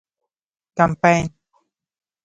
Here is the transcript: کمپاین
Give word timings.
کمپاین 0.77 1.23